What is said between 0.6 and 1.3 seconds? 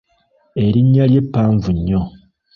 Erinnya lye